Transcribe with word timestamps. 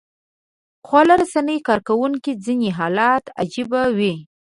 خواله 0.87 1.15
رسنیو 1.21 1.65
کاروونکو 1.67 2.31
ځینې 2.45 2.69
حالات 2.77 3.23
عجيبه 3.41 3.81
وي 3.97 4.13